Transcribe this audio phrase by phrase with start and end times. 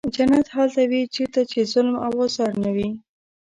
[0.15, 2.89] جنت هلته وي چېرته چې ظلم او آزار نه وي.